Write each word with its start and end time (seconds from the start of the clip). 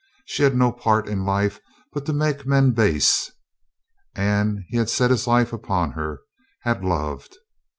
She 0.25 0.41
had 0.41 0.55
no 0.55 0.71
part 0.71 1.07
in 1.07 1.25
life 1.25 1.59
but 1.93 2.07
to 2.07 2.11
make 2.13 2.47
men 2.47 2.71
base. 2.71 3.31
And 4.15 4.61
he 4.69 4.77
had 4.77 4.89
set 4.89 5.11
his 5.11 5.27
life 5.27 5.53
upon 5.53 5.91
her. 5.91 6.21
Had 6.63 6.83
loved? 6.83 7.37